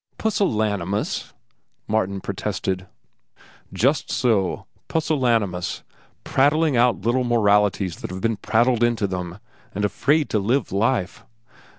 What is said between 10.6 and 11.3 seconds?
life.